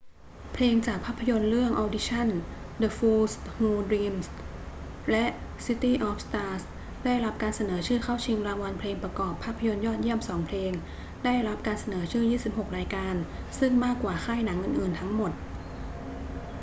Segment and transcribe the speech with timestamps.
[0.53, 2.27] เพลงจากภาพยนตร์เรื่อง audition
[2.81, 4.15] the fools who dream
[5.09, 5.25] และ
[5.65, 6.63] city of stars
[7.05, 10.71] ได้รับการเสนอชื่อเข้าชิงรางวัลเพลงประกอบภาพยนตร์ยอดเยี่ยมสองเพลง
[11.25, 13.15] ได้รับการเสนอชื่อ 26 รายการ
[13.59, 15.31] ซึ่งมากกว่าค่ายหนังอื่น ๆ ทั้งหมด